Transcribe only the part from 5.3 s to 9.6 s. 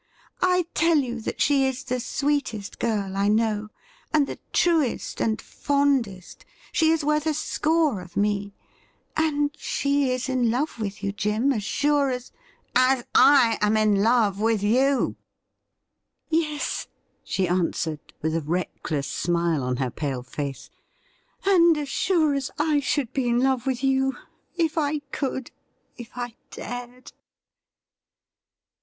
fondest— she is worth a score of me— and